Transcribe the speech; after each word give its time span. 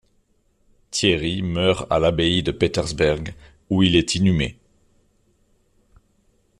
Thierry 0.89 1.43
meurt 1.43 1.85
à 1.91 1.99
l'abbaye 1.99 2.41
de 2.41 2.49
Petersberg 2.51 3.35
où 3.69 3.83
il 3.83 3.95
est 3.95 4.15
inhumé. 4.15 4.57